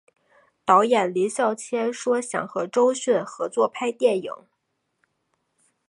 [0.65, 4.33] 导演林孝谦说想和周迅合作拍电影。